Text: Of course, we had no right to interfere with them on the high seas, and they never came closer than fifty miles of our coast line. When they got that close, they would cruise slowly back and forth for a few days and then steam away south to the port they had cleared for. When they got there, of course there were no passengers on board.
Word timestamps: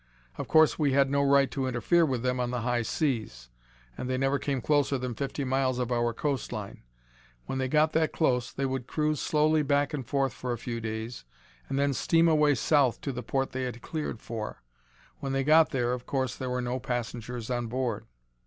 Of 0.35 0.47
course, 0.47 0.79
we 0.79 0.93
had 0.93 1.11
no 1.11 1.21
right 1.21 1.51
to 1.51 1.67
interfere 1.67 2.07
with 2.07 2.23
them 2.23 2.39
on 2.39 2.49
the 2.49 2.61
high 2.61 2.81
seas, 2.81 3.51
and 3.95 4.09
they 4.09 4.17
never 4.17 4.39
came 4.39 4.59
closer 4.59 4.97
than 4.97 5.13
fifty 5.13 5.43
miles 5.43 5.77
of 5.77 5.91
our 5.91 6.11
coast 6.11 6.51
line. 6.51 6.81
When 7.45 7.59
they 7.59 7.67
got 7.67 7.93
that 7.93 8.11
close, 8.11 8.51
they 8.51 8.65
would 8.65 8.87
cruise 8.87 9.19
slowly 9.19 9.61
back 9.61 9.93
and 9.93 10.03
forth 10.03 10.33
for 10.33 10.53
a 10.53 10.57
few 10.57 10.81
days 10.81 11.23
and 11.69 11.77
then 11.77 11.93
steam 11.93 12.27
away 12.27 12.55
south 12.55 12.99
to 13.01 13.11
the 13.11 13.21
port 13.21 13.51
they 13.51 13.65
had 13.65 13.83
cleared 13.83 14.19
for. 14.21 14.63
When 15.19 15.33
they 15.33 15.43
got 15.43 15.69
there, 15.69 15.93
of 15.93 16.07
course 16.07 16.35
there 16.35 16.49
were 16.49 16.63
no 16.63 16.79
passengers 16.79 17.51
on 17.51 17.67
board. 17.67 18.07